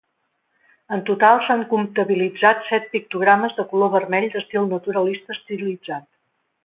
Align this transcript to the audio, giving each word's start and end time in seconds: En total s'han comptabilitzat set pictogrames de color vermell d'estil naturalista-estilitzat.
En 0.95 1.01
total 1.09 1.41
s'han 1.47 1.59
comptabilitzat 1.73 2.65
set 2.69 2.89
pictogrames 2.95 3.53
de 3.59 3.67
color 3.75 3.93
vermell 3.97 4.27
d'estil 4.37 4.67
naturalista-estilitzat. 4.73 6.09